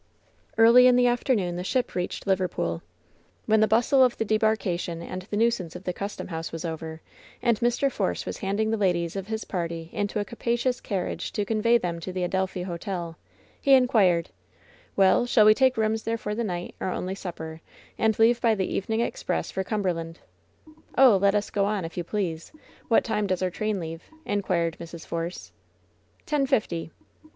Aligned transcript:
Early 0.57 0.87
in 0.87 0.95
the 0.95 1.05
afternoon 1.05 1.57
the 1.57 1.63
ship 1.63 1.93
reached 1.93 2.25
Liverpool 2.25 2.81
When 3.45 3.59
the 3.59 3.67
bustle 3.67 4.03
of 4.03 4.17
the 4.17 4.25
debarkation 4.25 4.99
and 4.99 5.21
the 5.21 5.37
nuisance 5.37 5.75
of 5.75 5.83
the 5.83 5.93
custom 5.93 6.29
house 6.29 6.51
was 6.51 6.65
over, 6.65 7.03
and 7.39 7.59
Mr. 7.59 7.91
Force 7.91 8.25
was 8.25 8.39
hand 8.39 8.59
ing 8.59 8.71
the 8.71 8.77
ladies 8.77 9.15
of 9.15 9.27
his 9.27 9.45
party 9.45 9.91
into 9.93 10.19
a 10.19 10.25
capacious 10.25 10.81
carriage 10.81 11.31
to 11.33 11.45
convey 11.45 11.77
them 11.77 11.99
to 11.99 12.11
the 12.11 12.23
Adelphi 12.23 12.63
Hotel, 12.63 13.15
he 13.61 13.73
inquired: 13.75 14.31
"Well, 14.95 15.27
shall 15.27 15.45
we 15.45 15.53
take 15.53 15.77
rooms 15.77 16.01
there 16.01 16.17
for 16.17 16.33
the 16.33 16.43
night, 16.43 16.73
ot 16.81 16.95
only 16.95 17.13
supper, 17.13 17.61
and 17.95 18.17
leave 18.17 18.41
by 18.41 18.55
the 18.55 18.65
evening 18.75 19.01
express 19.01 19.51
for 19.51 19.63
Cum 19.63 19.83
berland 19.83 20.15
T 20.15 20.21
"Oh, 20.97 21.17
let 21.17 21.35
us 21.35 21.51
go 21.51 21.65
on, 21.65 21.85
if 21.85 21.95
you 21.95 22.03
please 22.03 22.51
I 22.55 22.59
What 22.87 23.03
time 23.03 23.27
does 23.27 23.43
our 23.43 23.51
train 23.51 23.79
leave 23.79 24.01
V^ 24.25 24.31
inquired 24.31 24.77
Mrs. 24.79 25.05
Force. 25.05 25.51
"Ten 26.25 26.47
fifty." 26.47 26.91